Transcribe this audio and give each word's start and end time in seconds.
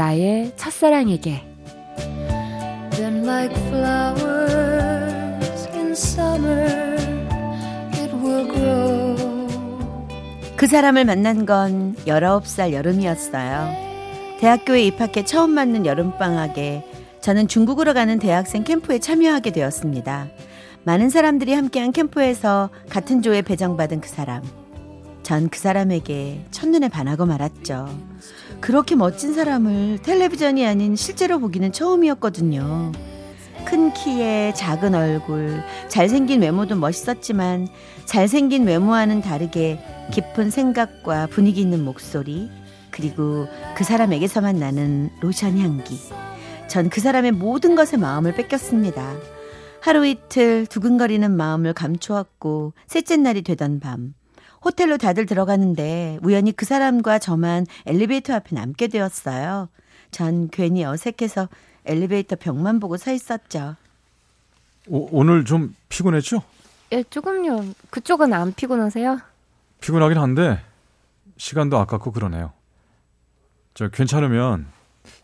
나의 0.00 0.54
첫사랑에게 0.56 1.42
like 3.22 3.54
summer, 5.92 6.96
그 10.56 10.66
사람을 10.66 11.04
만난 11.04 11.44
건 11.44 11.94
19살 12.06 12.72
여름이었어요. 12.72 13.74
대학교에 14.38 14.84
입학해 14.84 15.26
처음 15.26 15.50
맞는 15.50 15.84
여름방학에 15.84 16.82
저는 17.20 17.46
중국으로 17.46 17.92
가는 17.92 18.18
대학생 18.18 18.64
캠프에 18.64 19.00
참여하게 19.00 19.52
되었습니다. 19.52 20.28
많은 20.84 21.10
사람들이 21.10 21.52
함께한 21.52 21.92
캠프에서 21.92 22.70
같은 22.88 23.20
조에 23.20 23.42
배정받은 23.42 24.00
그 24.00 24.08
사람. 24.08 24.42
전 25.22 25.48
그 25.48 25.60
사람에게 25.60 26.46
첫눈에 26.50 26.88
반하고 26.88 27.24
말았죠. 27.26 27.88
그렇게 28.60 28.94
멋진 28.94 29.32
사람을 29.34 30.00
텔레비전이 30.02 30.66
아닌 30.66 30.96
실제로 30.96 31.38
보기는 31.38 31.72
처음이었거든요. 31.72 32.92
큰 33.64 33.92
키에 33.92 34.52
작은 34.54 34.94
얼굴, 34.94 35.62
잘생긴 35.88 36.42
외모도 36.42 36.76
멋있었지만 36.76 37.68
잘생긴 38.04 38.66
외모와는 38.66 39.20
다르게 39.22 39.78
깊은 40.12 40.50
생각과 40.50 41.26
분위기 41.28 41.60
있는 41.60 41.84
목소리, 41.84 42.50
그리고 42.90 43.46
그 43.76 43.84
사람에게서만 43.84 44.58
나는 44.58 45.10
로션 45.20 45.58
향기. 45.58 45.98
전 46.68 46.88
그 46.88 47.00
사람의 47.00 47.32
모든 47.32 47.74
것에 47.74 47.96
마음을 47.96 48.34
뺏겼습니다. 48.34 49.14
하루 49.80 50.06
이틀 50.06 50.66
두근거리는 50.66 51.30
마음을 51.30 51.72
감추었고 51.72 52.74
셋째 52.86 53.16
날이 53.16 53.42
되던 53.42 53.80
밤 53.80 54.14
호텔로 54.64 54.98
다들 54.98 55.26
들어가는데 55.26 56.18
우연히 56.22 56.52
그 56.52 56.66
사람과 56.66 57.18
저만 57.18 57.66
엘리베이터 57.86 58.34
앞에 58.34 58.54
남게 58.54 58.88
되었어요. 58.88 59.68
전 60.10 60.48
괜히 60.50 60.84
어색해서 60.84 61.48
엘리베이터 61.86 62.36
벽만 62.36 62.80
보고 62.80 62.96
서 62.96 63.12
있었죠. 63.12 63.76
오, 64.88 65.08
오늘 65.12 65.44
좀 65.44 65.74
피곤했죠? 65.88 66.42
예, 66.92 67.02
조금요. 67.04 67.64
그쪽은 67.90 68.32
안 68.32 68.52
피곤하세요? 68.52 69.20
피곤하긴 69.80 70.18
한데 70.18 70.60
시간도 71.36 71.78
아깝고 71.78 72.12
그러네요. 72.12 72.52
저 73.74 73.88
괜찮으면 73.88 74.66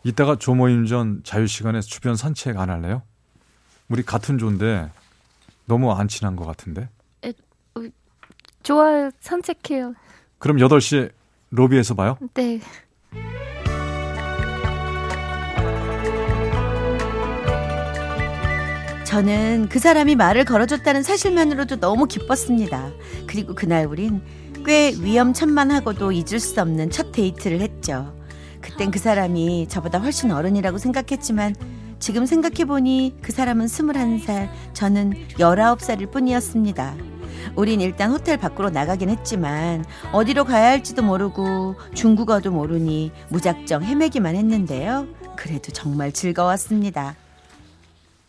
이따가 0.03 0.35
조모임 0.35 0.85
전 0.85 1.21
자유 1.23 1.45
시간에 1.47 1.81
주변 1.81 2.15
산책 2.15 2.57
안 2.57 2.69
할래요? 2.69 3.03
우리 3.89 4.03
같은 4.03 4.37
조인데 4.37 4.89
너무 5.65 5.91
안 5.91 6.07
친한 6.07 6.35
것 6.35 6.45
같은데. 6.45 6.89
에, 7.23 7.33
어, 7.75 7.81
좋아요. 8.67 9.11
산책해요. 9.21 9.93
그럼 10.39 10.57
8시에 10.57 11.11
로비에서 11.51 11.93
봐요? 11.93 12.17
네. 12.33 12.59
저는 19.05 19.69
그 19.69 19.79
사람이 19.79 20.15
말을 20.15 20.43
걸어줬다는 20.43 21.01
사실만으로도 21.01 21.79
너무 21.79 22.07
기뻤습니다. 22.07 22.91
그리고 23.25 23.55
그날 23.55 23.85
우린 23.85 24.21
꽤 24.65 24.93
위험천만하고도 24.99 26.11
잊을 26.11 26.41
수 26.41 26.59
없는 26.59 26.89
첫 26.89 27.13
데이트를 27.13 27.61
했죠. 27.61 28.13
그땐 28.59 28.91
그 28.91 28.99
사람이 28.99 29.67
저보다 29.69 29.99
훨씬 29.99 30.31
어른이라고 30.31 30.77
생각했지만 30.77 31.55
지금 31.99 32.25
생각해보니 32.25 33.19
그 33.21 33.31
사람은 33.31 33.67
21살, 33.67 34.49
저는 34.73 35.13
19살일 35.37 36.11
뿐이었습니다. 36.11 37.16
우린 37.57 37.81
일단 37.81 38.11
호텔 38.11 38.37
밖으로 38.37 38.69
나가긴 38.69 39.09
했지만 39.09 39.83
어디로 40.11 40.45
가야 40.45 40.69
할지도 40.69 41.01
모르고 41.01 41.75
중국어도 41.95 42.51
모르니 42.51 43.11
무작정 43.29 43.83
헤매기만 43.83 44.35
했는데요. 44.35 45.07
그래도 45.35 45.71
정말 45.71 46.11
즐거웠습니다. 46.11 47.15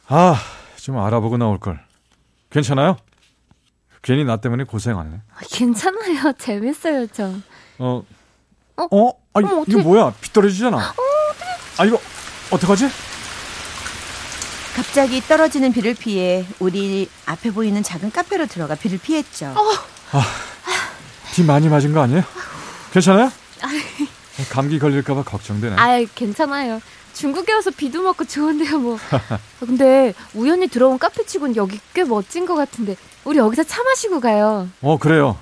아, 0.08 0.34
좀 0.76 0.98
알아보고 0.98 1.36
나올 1.36 1.58
걸. 1.58 1.78
괜찮아요? 2.48 2.96
괜히 4.00 4.24
나 4.24 4.38
때문에 4.38 4.64
고생하네. 4.64 5.20
아, 5.34 5.40
괜찮아요. 5.50 6.32
재밌어요, 6.38 7.06
좀. 7.08 7.42
어, 7.78 8.02
어? 8.78 8.82
어? 8.90 9.08
아, 9.34 9.40
어, 9.40 9.64
이거 9.68 9.78
뭐야? 9.82 10.14
비 10.22 10.32
떨어지잖아. 10.32 10.78
어, 10.78 10.80
아, 11.76 11.84
이거 11.84 11.98
어떡하지? 12.50 12.86
갑자기 14.82 15.20
떨어지는 15.20 15.72
비를 15.72 15.92
피해 15.94 16.46
우리 16.60 17.08
앞에 17.26 17.50
보이는 17.50 17.82
작은 17.82 18.12
카페로 18.12 18.46
들어가 18.46 18.76
비를 18.76 18.98
피했죠. 18.98 19.46
어. 19.46 20.16
아, 20.16 20.24
비 21.34 21.42
많이 21.42 21.68
맞은 21.68 21.92
거 21.92 22.00
아니에요? 22.02 22.22
괜찮아요? 22.92 23.28
감기 24.50 24.78
걸릴까봐 24.78 25.24
걱정되네. 25.24 25.74
아, 25.76 26.04
괜찮아요. 26.14 26.80
중국에 27.12 27.52
와서 27.54 27.72
비도 27.72 28.02
맞고 28.02 28.24
좋은데요, 28.26 28.78
뭐. 28.78 28.98
근데 29.58 30.14
우연히 30.32 30.68
들어온 30.68 30.96
카페치곤 30.96 31.56
여기 31.56 31.80
꽤 31.92 32.04
멋진 32.04 32.46
것 32.46 32.54
같은데 32.54 32.94
우리 33.24 33.38
여기서 33.38 33.64
차 33.64 33.82
마시고 33.82 34.20
가요. 34.20 34.68
어, 34.80 34.96
그래요. 34.96 35.36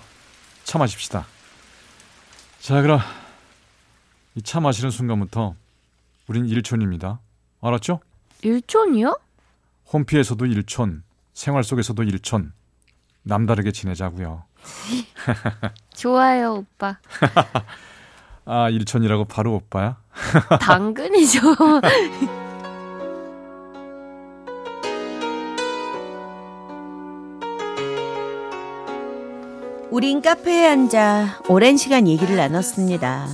차 0.65 0.79
마십시다. 0.79 1.27
자, 2.63 2.81
그럼 2.81 3.01
이 4.35 4.41
차 4.43 4.61
마시는 4.61 4.91
순간부터 4.91 5.55
우린 6.27 6.47
일촌입니다. 6.47 7.21
알았죠? 7.61 8.01
일촌이요? 8.41 9.19
홈피에서도 9.93 10.45
일촌, 10.47 11.03
생활 11.33 11.63
속에서도 11.65 12.03
일촌. 12.03 12.53
남다르게 13.23 13.73
지내자고요. 13.73 14.45
좋아요, 15.95 16.55
오빠. 16.55 16.99
아, 18.45 18.69
일촌이라고 18.71 19.25
바로 19.25 19.55
오빠야? 19.55 19.97
당근이죠. 20.61 21.41
우린 29.91 30.21
카페에 30.21 30.67
앉아 30.69 31.43
오랜 31.49 31.77
시간 31.77 32.07
얘기를 32.07 32.37
나눴습니다. 32.37 33.29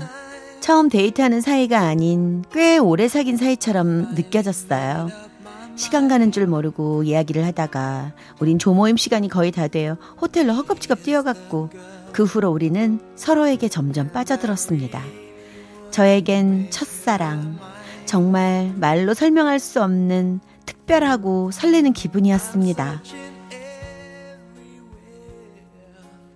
처음 0.60 0.88
데이트하는 0.88 1.40
사이가 1.40 1.80
아닌 1.80 2.44
꽤 2.52 2.78
오래 2.78 3.08
사귄 3.08 3.36
사이처럼 3.36 4.14
느껴졌어요. 4.14 5.08
시간 5.74 6.08
가는 6.08 6.30
줄 6.32 6.46
모르고 6.46 7.02
이야기를 7.02 7.44
하다가 7.46 8.12
우린 8.40 8.58
조모임 8.58 8.96
시간이 8.96 9.28
거의 9.28 9.50
다 9.50 9.68
되어 9.68 9.96
호텔로 10.20 10.52
헛겁지겁 10.52 11.02
뛰어갔고 11.02 11.70
그 12.12 12.24
후로 12.24 12.50
우리는 12.50 13.00
서로에게 13.16 13.68
점점 13.68 14.10
빠져들었습니다. 14.12 15.00
저에겐 15.90 16.70
첫사랑, 16.70 17.58
정말 18.04 18.72
말로 18.76 19.14
설명할 19.14 19.58
수 19.58 19.82
없는 19.82 20.40
특별하고 20.66 21.50
설레는 21.50 21.92
기분이었습니다. 21.92 23.02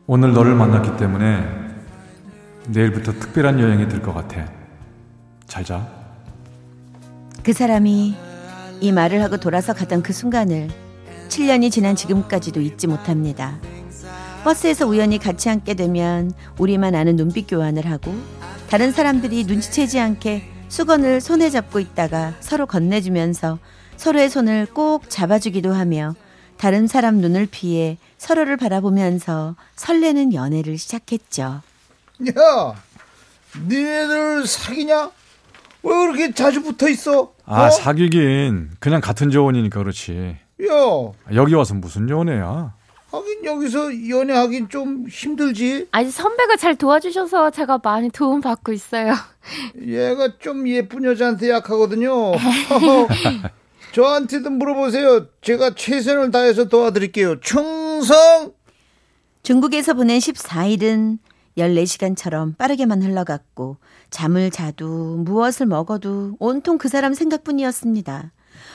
오늘 0.06 0.32
너를 0.32 0.54
만났기 0.54 0.96
때문에 0.98 1.46
내일부터 2.68 3.12
특별한 3.12 3.60
여행이 3.60 3.88
들것 3.88 4.14
같아. 4.14 4.46
잘 5.46 5.64
자. 5.64 5.86
그 7.42 7.52
사람이 7.52 8.16
이 8.80 8.92
말을 8.92 9.22
하고 9.22 9.36
돌아서 9.38 9.72
가던 9.72 10.02
그 10.02 10.12
순간을 10.12 10.68
7년이 11.28 11.70
지난 11.70 11.96
지금까지도 11.96 12.60
잊지 12.60 12.86
못합니다. 12.86 13.58
버스에서 14.44 14.86
우연히 14.86 15.18
같이 15.18 15.48
앉게 15.48 15.74
되면 15.74 16.32
우리만 16.58 16.94
아는 16.94 17.16
눈빛 17.16 17.46
교환을 17.48 17.90
하고 17.90 18.14
다른 18.68 18.92
사람들이 18.92 19.44
눈치채지 19.44 19.98
않게 19.98 20.48
수건을 20.68 21.20
손에 21.20 21.50
잡고 21.50 21.80
있다가 21.80 22.34
서로 22.40 22.66
건네주면서 22.66 23.58
서로의 23.96 24.28
손을 24.28 24.66
꼭 24.66 25.08
잡아주기도 25.08 25.72
하며 25.72 26.14
다른 26.58 26.86
사람 26.86 27.16
눈을 27.16 27.46
피해 27.50 27.98
서로를 28.18 28.56
바라보면서 28.56 29.56
설레는 29.76 30.32
연애를 30.32 30.78
시작했죠. 30.78 31.62
야, 32.38 32.74
니네들 33.66 34.46
사귀냐? 34.46 35.10
왜 35.82 35.90
그렇게 35.90 36.32
자주 36.32 36.62
붙어 36.62 36.88
있어? 36.88 37.35
아, 37.46 37.66
어? 37.66 37.70
사귀긴 37.70 38.70
그냥 38.80 39.00
같은 39.00 39.30
조원이니까 39.30 39.78
그렇지. 39.80 40.36
야, 40.62 41.34
여기 41.34 41.54
와서 41.54 41.74
무슨 41.74 42.08
연애야? 42.10 42.74
하긴 43.10 43.44
여기서 43.44 44.08
연애하긴 44.08 44.68
좀 44.68 45.06
힘들지. 45.08 45.86
아니 45.92 46.10
선배가 46.10 46.56
잘 46.56 46.74
도와주셔서 46.76 47.50
제가 47.50 47.78
많이 47.82 48.10
도움 48.10 48.40
받고 48.40 48.72
있어요. 48.72 49.14
얘가 49.80 50.38
좀 50.38 50.66
예쁜 50.68 51.04
여자한테 51.04 51.50
약하거든요. 51.50 52.32
저한테도 53.92 54.50
물어보세요. 54.50 55.26
제가 55.40 55.74
최선을 55.74 56.30
다해서 56.30 56.64
도와드릴게요. 56.64 57.40
충성! 57.40 58.52
중국에서 59.42 59.94
보낸 59.94 60.18
14일은 60.18 61.18
14시간처럼 61.56 62.56
빠르게만 62.56 63.02
흘러갔고 63.02 63.76
잠을 64.10 64.50
자도 64.50 65.16
무엇을 65.18 65.66
먹어도 65.66 66.36
온통 66.38 66.78
그 66.78 66.88
사람 66.88 67.14
생각뿐이었습니다. 67.14 68.32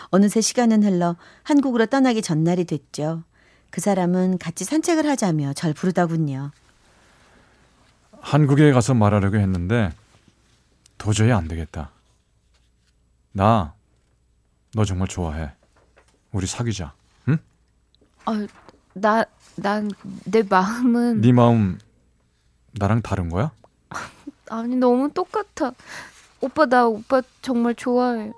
어느새 0.09 0.41
시간은 0.41 0.83
흘러 0.83 1.15
한국으로 1.43 1.85
떠나기 1.85 2.21
전날이 2.21 2.65
됐죠. 2.65 3.23
그 3.69 3.81
사람은 3.81 4.37
같이 4.37 4.63
산책을 4.65 5.07
하자며 5.07 5.53
절 5.53 5.73
부르더군요. 5.73 6.51
한국에 8.19 8.71
가서 8.71 8.93
말하려고 8.93 9.37
했는데 9.37 9.91
도저히 10.97 11.31
안 11.31 11.47
되겠다. 11.47 11.91
나 13.31 13.73
너 14.73 14.85
정말 14.85 15.07
좋아해. 15.07 15.51
우리 16.31 16.47
사귀자. 16.47 16.93
응? 17.27 17.37
아, 18.25 18.47
나, 18.93 19.25
난, 19.55 19.91
내 20.25 20.43
마음은. 20.43 21.21
네 21.21 21.31
마음 21.33 21.77
나랑 22.73 23.01
다른 23.01 23.29
거야? 23.29 23.51
아니, 24.49 24.75
너무 24.75 25.11
똑같아. 25.11 25.73
오빠, 26.41 26.65
나 26.65 26.87
오빠 26.87 27.21
정말 27.41 27.75
좋아해. 27.75 28.31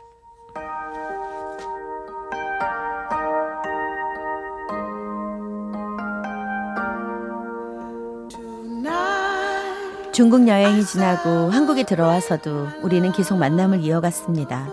중국 10.13 10.47
여행이 10.47 10.85
지나고 10.85 11.49
한국에 11.49 11.85
들어와서도 11.85 12.67
우리는 12.83 13.11
계속 13.13 13.35
만남을 13.39 13.79
이어갔습니다. 13.79 14.69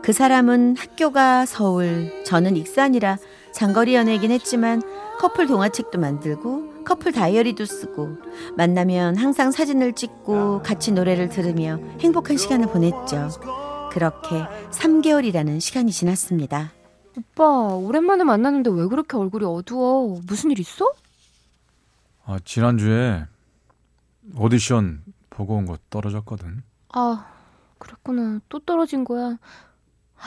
그 0.00 0.12
사람은 0.12 0.76
학교가 0.78 1.44
서울, 1.44 2.22
저는 2.24 2.56
익산이라 2.56 3.18
장거리 3.50 3.96
연애이긴 3.96 4.30
했지만 4.30 4.80
커플 5.18 5.48
동화책도 5.48 5.98
만들고 5.98 6.69
커플 6.84 7.12
다이어리도 7.12 7.64
쓰고 7.64 8.16
만나면 8.56 9.16
항상 9.16 9.50
사진을 9.50 9.92
찍고 9.94 10.62
같이 10.62 10.92
노래를 10.92 11.28
들으며 11.28 11.78
행복한 12.00 12.36
시간을 12.36 12.68
보냈죠. 12.68 13.28
그렇게 13.92 14.28
3개월이라는 14.70 15.60
시간이 15.60 15.90
지났습니다. 15.92 16.72
오빠, 17.16 17.44
오랜만에 17.74 18.24
만났는데 18.24 18.70
왜 18.70 18.86
그렇게 18.86 19.16
얼굴이 19.16 19.44
어두워? 19.44 20.20
무슨 20.26 20.50
일 20.52 20.60
있어? 20.60 20.92
아, 22.24 22.38
지난주에 22.44 23.24
오디션 24.36 25.02
보고 25.28 25.56
온 25.56 25.66
거 25.66 25.76
떨어졌거든. 25.90 26.62
아, 26.92 27.26
그랬구나. 27.78 28.40
또 28.48 28.58
떨어진 28.60 29.04
거야. 29.04 29.38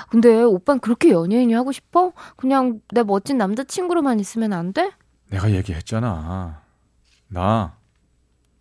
근데 0.10 0.42
오빤 0.42 0.80
그렇게 0.80 1.12
연예인이 1.12 1.54
하고 1.54 1.72
싶어? 1.72 2.14
그냥 2.36 2.82
내 2.92 3.04
멋진 3.04 3.38
남자친구로만 3.38 4.20
있으면 4.20 4.52
안 4.52 4.74
돼? 4.74 4.92
내가 5.34 5.52
얘기했잖아. 5.52 6.62
나 7.28 7.74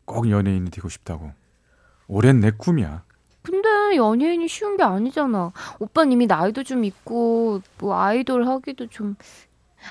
꼭 0.04 0.28
연예인이 0.28 0.70
되고 0.70 0.88
싶다고. 0.88 1.32
오랜 2.08 2.40
내 2.40 2.50
꿈이야. 2.50 3.04
근데 3.42 3.96
연예인이 3.96 4.46
쉬운 4.48 4.76
게 4.76 4.82
아니잖아. 4.82 5.52
오빠 5.78 6.04
이미 6.04 6.26
나이도 6.26 6.64
좀 6.64 6.84
있고 6.84 7.62
뭐 7.78 7.96
아이돌 7.98 8.46
하기도 8.46 8.88
좀 8.88 9.16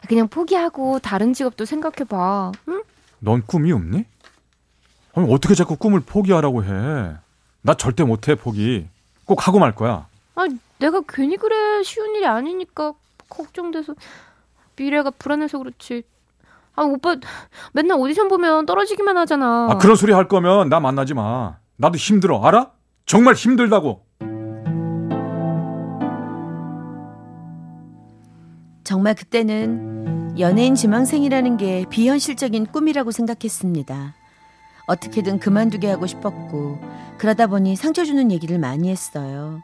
그냥 0.07 0.27
포기하고 0.27 0.99
다른 0.99 1.33
직업도 1.33 1.65
생각해 1.65 2.03
봐. 2.07 2.51
응? 2.67 2.83
넌 3.19 3.41
꿈이 3.45 3.71
없니? 3.71 4.05
아니, 5.13 5.33
어떻게 5.33 5.55
자꾸 5.55 5.75
꿈을 5.77 6.01
포기하라고 6.01 6.65
해? 6.65 7.15
나 7.61 7.73
절대 7.75 8.03
못해 8.03 8.35
포기. 8.35 8.87
꼭 9.25 9.47
하고 9.47 9.59
말 9.59 9.73
거야. 9.73 10.07
아, 10.35 10.45
내가 10.79 11.01
괜히 11.07 11.37
그래 11.37 11.83
쉬운 11.83 12.15
일이 12.15 12.25
아니니까 12.25 12.93
걱정돼서 13.29 13.95
미래가 14.75 15.09
불안해서 15.11 15.57
그렇지. 15.57 16.03
아 16.75 16.83
오빠 16.83 17.15
맨날 17.73 17.99
오디션 17.99 18.27
보면 18.27 18.65
떨어지기만 18.65 19.17
하잖아. 19.17 19.67
아 19.71 19.77
그런 19.77 19.95
소리 19.95 20.13
할 20.13 20.27
거면 20.27 20.69
나 20.69 20.79
만나지 20.79 21.13
마. 21.13 21.57
나도 21.77 21.97
힘들어. 21.97 22.41
알아? 22.43 22.71
정말 23.05 23.33
힘들다고. 23.33 24.05
정말 28.83 29.15
그때는 29.15 30.37
연예인 30.39 30.75
지망생이라는 30.75 31.57
게 31.57 31.85
비현실적인 31.89 32.67
꿈이라고 32.67 33.11
생각했습니다. 33.11 34.15
어떻게든 34.87 35.39
그만두게 35.39 35.89
하고 35.89 36.07
싶었고, 36.07 36.79
그러다 37.17 37.47
보니 37.47 37.75
상처 37.75 38.03
주는 38.03 38.31
얘기를 38.31 38.59
많이 38.59 38.89
했어요. 38.89 39.61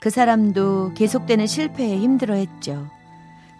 그 0.00 0.10
사람도 0.10 0.92
계속되는 0.94 1.46
실패에 1.46 1.98
힘들어 1.98 2.34
했죠. 2.34 2.86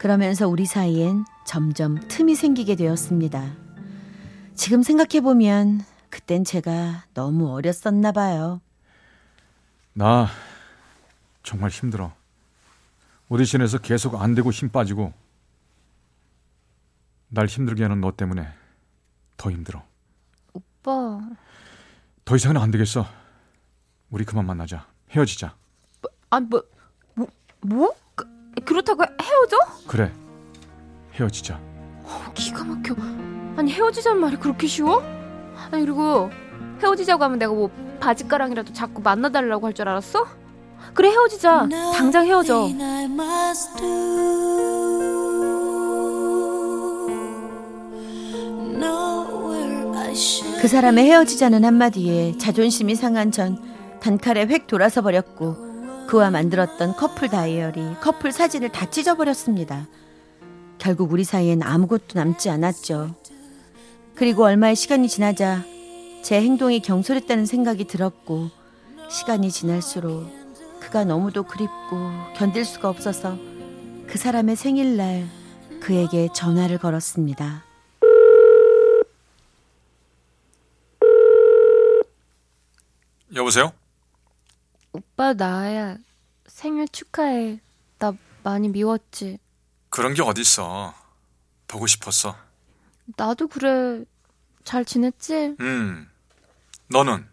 그러면서 0.04 0.46
우리 0.46 0.66
사이엔 0.66 1.24
점점 1.46 1.98
틈이 2.08 2.34
생기게 2.34 2.76
되었습니다. 2.76 3.56
지금 4.54 4.82
생각해보면 4.82 5.80
그땐 6.10 6.44
제가 6.44 7.06
너무 7.14 7.50
어렸었나 7.50 8.12
봐요. 8.12 8.60
나 9.94 10.28
정말 11.42 11.70
힘들어. 11.70 12.12
오디션에서 13.30 13.78
계속 13.78 14.20
안 14.20 14.34
되고 14.34 14.50
힘 14.50 14.68
빠지고 14.68 15.14
날 17.28 17.46
힘들게 17.46 17.84
하는 17.84 18.02
너 18.02 18.12
때문에 18.14 18.46
더 19.38 19.50
힘들어. 19.50 19.86
오빠. 20.52 21.18
더 22.26 22.36
이상은 22.36 22.60
안 22.60 22.70
되겠어. 22.70 23.06
우리 24.10 24.26
그만 24.26 24.44
만나자. 24.44 24.86
헤어지자. 25.12 25.56
아, 26.28 26.40
뭐, 26.40 26.62
뭐, 27.14 27.26
뭐? 27.62 28.03
그, 28.54 28.60
그렇다고 28.64 29.02
헤어져? 29.04 29.56
그래. 29.86 30.12
헤어지자. 31.14 31.58
어, 32.04 32.32
기가 32.34 32.64
막혀. 32.64 32.94
아니, 33.56 33.72
헤어지자는 33.72 34.20
말이 34.20 34.36
그렇게 34.36 34.66
쉬워? 34.66 35.02
아니, 35.70 35.82
그리고 35.84 36.30
헤어지자고 36.82 37.22
하면 37.24 37.38
내가 37.38 37.52
뭐 37.52 37.70
바지가랑이라도 38.00 38.72
자꾸 38.72 39.00
만나달라고 39.02 39.66
할 39.66 39.74
줄 39.74 39.88
알았어? 39.88 40.26
그래, 40.92 41.08
헤어지자. 41.10 41.68
당장 41.96 42.26
헤어져. 42.26 42.68
그 50.60 50.68
사람의 50.68 51.04
헤어지자는 51.06 51.64
한마디에 51.64 52.38
자존심이 52.38 52.94
상한 52.94 53.30
전 53.30 53.58
단칼에 54.00 54.46
획 54.46 54.66
돌아서 54.66 55.02
버렸고 55.02 55.73
그와 56.06 56.30
만들었던 56.30 56.96
커플 56.96 57.28
다이어리, 57.28 57.96
커플 58.00 58.32
사진을 58.32 58.70
다 58.70 58.88
찢어버렸습니다. 58.90 59.86
결국 60.78 61.12
우리 61.12 61.24
사이엔 61.24 61.62
아무것도 61.62 62.14
남지 62.14 62.50
않았죠. 62.50 63.14
그리고 64.14 64.44
얼마의 64.44 64.76
시간이 64.76 65.08
지나자 65.08 65.64
제 66.22 66.40
행동이 66.40 66.80
경솔했다는 66.80 67.46
생각이 67.46 67.86
들었고 67.86 68.50
시간이 69.10 69.50
지날수록 69.50 70.30
그가 70.80 71.04
너무도 71.04 71.44
그립고 71.44 71.96
견딜 72.36 72.64
수가 72.64 72.88
없어서 72.88 73.36
그 74.06 74.18
사람의 74.18 74.56
생일날 74.56 75.26
그에게 75.80 76.28
전화를 76.32 76.78
걸었습니다. 76.78 77.64
여보세요? 83.34 83.72
오빠 84.94 85.32
나야. 85.34 85.98
생일 86.46 86.86
축하해. 86.88 87.60
나 87.98 88.12
많이 88.44 88.68
미웠지. 88.68 89.38
그런 89.90 90.14
게 90.14 90.22
어딨어. 90.22 90.94
보고 91.66 91.86
싶었어. 91.88 92.36
나도 93.16 93.48
그래. 93.48 94.04
잘 94.62 94.84
지냈지? 94.84 95.56
음. 95.58 96.08
너는? 96.86 97.26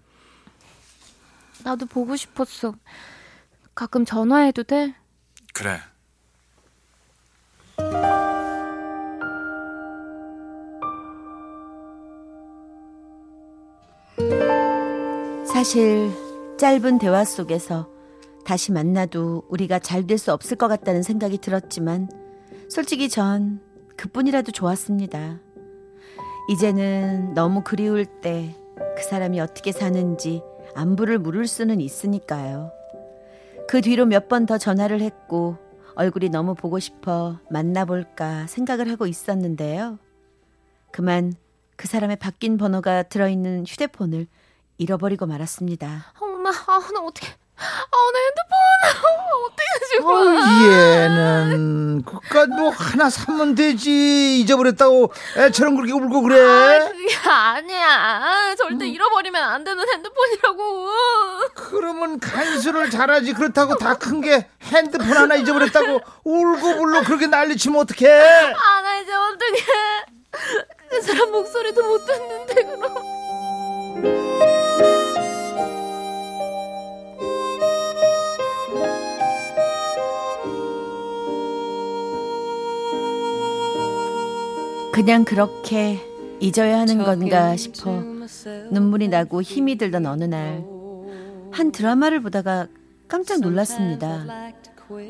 나도 1.64 1.86
보고 1.86 2.16
싶었어. 2.16 2.74
가끔 3.76 4.06
전화해도 4.06 4.64
돼? 4.64 4.96
그래. 5.54 5.80
사실 15.46 16.12
짧은 16.62 17.00
대화 17.00 17.26
속에서 17.26 17.90
다시 18.46 18.72
만나도 18.72 19.46
우리가 19.50 19.80
잘 19.80 20.06
될 20.06 20.20
수 20.20 20.32
없을 20.32 20.58
것 20.58 20.68
같다는 20.68 21.02
생각이 21.02 21.40
들었지만 21.40 22.08
솔직히 22.70 23.10
전 23.10 23.60
그뿐이라도 23.98 24.52
좋았습니다. 24.52 25.40
이제는 26.50 27.34
너무 27.34 27.64
그리울 27.64 28.06
때 28.06 28.56
그 28.96 29.04
사람이 29.04 29.40
어떻게 29.40 29.72
사는지 29.72 30.44
안부를 30.76 31.18
물을 31.18 31.48
수는 31.48 31.82
있으니까요. 31.82 32.72
그 33.68 33.82
뒤로 33.82 34.06
몇 34.06 34.28
번 34.28 34.46
더 34.46 34.60
전화를 34.60 35.02
했고 35.02 35.58
얼굴이 35.96 36.30
너무 36.30 36.54
보고 36.54 36.78
싶어 36.78 37.40
만나볼까 37.50 38.46
생각을 38.46 38.92
하고 38.92 39.08
있었는데요. 39.08 39.98
그만 40.92 41.34
그 41.76 41.88
사람의 41.88 42.18
바뀐 42.18 42.58
번호가 42.58 43.02
들어있는 43.02 43.66
휴대폰을 43.68 44.28
잃어버리고 44.78 45.26
말았습니다. 45.26 46.14
엄마, 46.42 46.50
아, 46.50 46.80
나 46.92 47.00
어떻게, 47.02 47.28
아, 47.28 47.98
나 48.14 48.20
핸드폰, 48.26 48.52
어떻게 49.46 49.62
어, 50.04 50.72
얘는 50.72 52.04
그깟 52.04 52.48
뭐 52.48 52.70
하나 52.72 53.10
사면 53.12 53.54
되지 53.54 54.40
잊어버렸다고 54.40 55.14
애처럼 55.38 55.76
그렇게 55.76 55.94
울고 55.94 56.18
아, 56.18 56.22
그래 56.22 56.90
그게 56.92 57.16
아니야. 57.30 58.56
절대 58.58 58.88
잃어버리면 58.88 59.42
안 59.44 59.64
되는 59.64 59.86
핸드폰이라고. 59.88 60.88
그러면 61.54 62.20
간수를 62.20 62.90
잘하지 62.90 63.34
그렇다고 63.34 63.76
다 63.78 63.96
큰 64.00 64.22
게 64.22 64.48
핸드폰 64.64 65.12
하나 65.16 65.36
잊어버렸다고 65.36 66.02
울고 66.24 66.78
불러 66.78 67.02
그렇게 67.04 67.28
난리치면 67.28 67.82
어떡해 67.82 68.10
아, 68.54 68.82
나 68.82 68.98
이제 69.00 69.14
어떡해. 69.14 70.06
그 70.90 71.02
사람 71.02 71.32
목소리도 71.32 71.84
못 71.84 72.06
듣는데, 72.06 72.64
그럼. 72.66 74.51
그냥 85.04 85.26
그렇게 85.26 86.00
잊어야 86.40 86.78
하는 86.80 87.04
건가 87.04 87.56
싶어 87.56 88.04
눈물이 88.72 89.08
나고 89.08 89.42
힘이 89.42 89.76
들던 89.78 90.06
어느 90.06 90.24
날 90.26 90.64
한 91.52 91.72
드라마를 91.74 92.22
보다가 92.22 92.68
깜짝 93.10 93.42
놀랐습니다. 93.42 94.26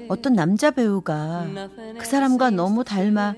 어떤 0.10 0.33
남자 0.33 0.71
배우가 0.71 1.45
그 2.00 2.05
사람과 2.05 2.50
너무 2.50 2.83
닮아 2.83 3.36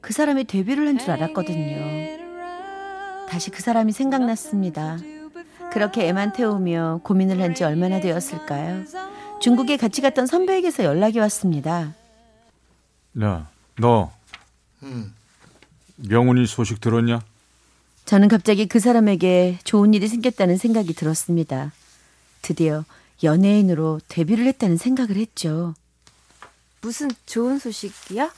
그 0.00 0.14
사람이 0.14 0.44
데뷔를 0.44 0.86
한 0.88 0.96
줄 0.98 1.10
알았거든요. 1.10 2.16
다시 3.28 3.50
그 3.50 3.60
사람이 3.60 3.92
생각났습니다. 3.92 4.96
그렇게 5.70 6.08
애만 6.08 6.32
태우며 6.32 7.00
고민을 7.02 7.42
한 7.42 7.54
지 7.54 7.64
얼마나 7.64 8.00
되었을까요? 8.00 8.84
중국에 9.40 9.76
같이 9.76 10.00
갔던 10.00 10.24
선배에게서 10.26 10.82
연락이 10.84 11.18
왔습니다. 11.18 11.92
야, 13.22 13.50
너 13.78 14.10
명훈이 15.96 16.46
소식 16.46 16.80
들었냐? 16.80 17.20
저는 18.04 18.28
갑자기 18.28 18.66
그 18.66 18.78
사람에게 18.78 19.58
좋은 19.64 19.94
일이 19.94 20.06
생겼다는 20.08 20.56
생각이 20.56 20.94
들었습니다. 20.94 21.72
드디어 22.42 22.84
연예인으로 23.22 24.00
데뷔를 24.08 24.46
했다는 24.46 24.76
생각을 24.76 25.16
했죠. 25.16 25.74
무슨 26.82 27.10
좋은 27.24 27.58
소식이야? 27.58 28.32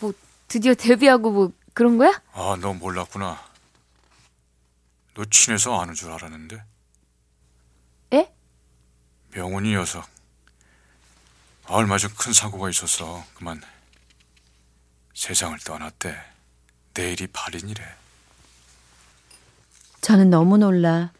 뭐, 0.00 0.12
드디어 0.46 0.74
데뷔하고 0.74 1.30
뭐, 1.32 1.52
그런 1.74 1.98
거야? 1.98 2.20
아, 2.32 2.56
너 2.60 2.74
몰랐구나. 2.74 3.42
너 5.14 5.24
친해서 5.24 5.80
아는 5.80 5.94
줄 5.94 6.10
알았는데. 6.12 6.62
에? 8.12 8.32
명훈이 9.34 9.72
녀석. 9.72 10.06
얼마 11.66 11.96
전 11.98 12.10
큰 12.16 12.32
사고가 12.32 12.68
있었어. 12.70 13.24
그만 13.34 13.60
세상을 15.14 15.58
떠났대. 15.60 16.14
내일이 16.94 17.26
발인이래. 17.26 17.82
저는 20.00 20.30
너무 20.30 20.58
놀라 20.58 21.10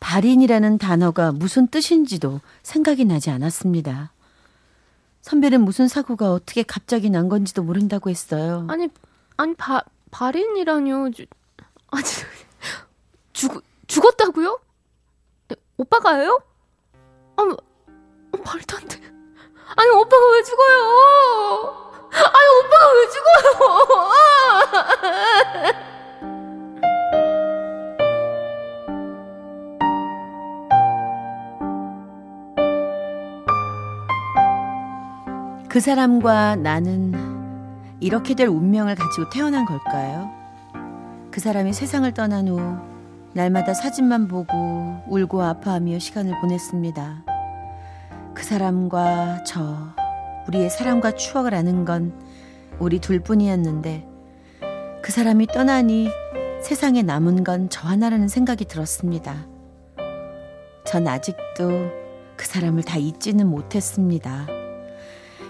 발인이라는 0.00 0.78
단어가 0.78 1.32
무슨 1.32 1.66
뜻인지도 1.68 2.40
생각이 2.62 3.04
나지 3.04 3.30
않았습니다. 3.30 4.12
선배는 5.22 5.60
무슨 5.62 5.88
사고가 5.88 6.32
어떻게 6.32 6.62
갑자기 6.62 7.08
난 7.08 7.28
건지도 7.28 7.62
모른다고 7.62 8.10
했어요. 8.10 8.66
아니, 8.68 8.88
아니, 9.36 9.54
바, 9.54 9.82
발인이라뇨. 10.10 11.10
주, 11.12 11.24
아니, 11.90 12.04
죽, 13.32 13.62
죽었다고요? 13.86 14.58
에, 15.52 15.54
오빠가요? 15.76 16.42
아, 17.36 17.44
뭐, 17.44 17.56
말도 18.44 18.76
안 18.76 18.88
돼. 18.88 19.00
아니, 19.76 19.90
오빠가 19.90 20.30
왜 20.32 20.42
죽어요? 20.42 21.81
아니, 22.26 22.46
오빠가 22.58 22.92
왜 22.92 23.08
죽어요? 23.08 24.12
그 35.68 35.80
사람과 35.80 36.56
나는 36.56 37.14
이렇게 37.98 38.34
될 38.34 38.48
운명을 38.48 38.94
가지고 38.94 39.30
태어난 39.30 39.64
걸까요? 39.64 40.30
그 41.30 41.40
사람이 41.40 41.72
세상을 41.72 42.12
떠난 42.12 42.48
후 42.48 42.60
날마다 43.32 43.72
사진만 43.72 44.28
보고 44.28 45.02
울고 45.06 45.42
아파하며 45.42 45.98
시간을 45.98 46.38
보냈습니다. 46.42 47.22
그 48.34 48.42
사람과 48.44 49.44
저, 49.44 49.94
우리의 50.48 50.70
사랑과 50.70 51.12
추억을 51.12 51.54
아는 51.54 51.84
건 51.84 52.12
우리 52.78 52.98
둘뿐이었는데 52.98 54.06
그 55.02 55.12
사람이 55.12 55.46
떠나니 55.48 56.10
세상에 56.62 57.02
남은 57.02 57.44
건 57.44 57.68
저 57.70 57.86
하나라는 57.88 58.28
생각이 58.28 58.64
들었습니다. 58.66 59.46
전 60.84 61.08
아직도 61.08 61.90
그 62.36 62.46
사람을 62.46 62.82
다 62.82 62.96
잊지는 62.98 63.46
못했습니다. 63.46 64.46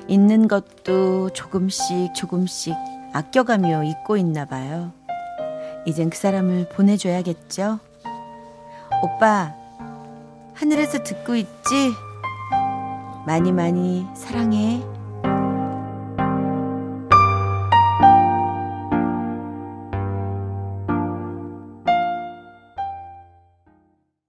있는 0.09 0.49
것도 0.49 1.31
조금씩 1.31 2.15
조금씩 2.15 2.75
아껴가며 3.13 3.85
잊고 3.85 4.17
있나 4.17 4.45
봐요. 4.45 4.93
이젠 5.87 6.11
그 6.11 6.19
사람을 6.19 6.69
보내줘야겠죠? 6.71 7.79
오빠, 9.03 9.55
하늘에서 10.55 11.03
듣고 11.03 11.35
있지? 11.37 11.93
많이 13.27 13.53
많이 13.53 14.07
사랑해. 14.15 14.83